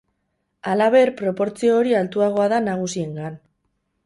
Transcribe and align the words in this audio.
Halaber, 0.71 1.11
proportzio 1.19 1.75
hori 1.83 1.93
altuagoa 2.01 2.49
da 2.55 2.63
nagusiengan. 2.65 3.39